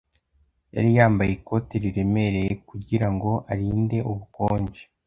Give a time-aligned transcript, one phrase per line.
[0.75, 4.83] Yari yambaye ikote riremereye kugirango arinde ubukonje.